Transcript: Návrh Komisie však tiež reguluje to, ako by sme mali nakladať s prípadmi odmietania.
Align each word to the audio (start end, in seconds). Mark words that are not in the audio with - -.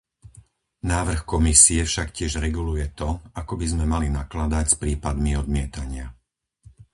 Návrh 0.93 1.21
Komisie 1.33 1.81
však 1.85 2.07
tiež 2.17 2.31
reguluje 2.45 2.85
to, 2.99 3.09
ako 3.39 3.53
by 3.59 3.65
sme 3.71 3.85
mali 3.93 4.07
nakladať 4.19 4.65
s 4.73 4.73
prípadmi 4.83 5.31
odmietania. 5.41 6.05